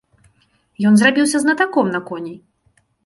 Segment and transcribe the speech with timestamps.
[0.89, 2.37] Ён зрабіўся знатаком на коней.